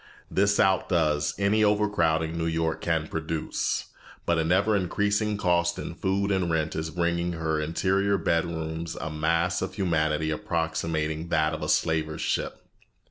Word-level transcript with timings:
This 0.31 0.59
outdoes 0.59 1.35
any 1.37 1.63
overcrowding 1.63 2.35
New 2.35 2.47
York 2.47 2.81
can 2.81 3.05
produce, 3.07 3.85
but 4.25 4.39
an 4.39 4.51
ever 4.51 4.75
increasing 4.75 5.37
cost 5.37 5.77
in 5.77 5.93
food 5.93 6.31
and 6.31 6.49
rent 6.49 6.75
is 6.75 6.89
bringing 6.89 7.27
into 7.33 7.37
her 7.37 7.61
interior 7.61 8.17
bedrooms 8.17 8.95
a 8.95 9.11
mass 9.11 9.61
of 9.61 9.75
humanity 9.75 10.31
approximating 10.31 11.27
that 11.27 11.53
of 11.53 11.61
the 11.61 11.69
slaver's 11.69 12.19
ship. 12.21 12.63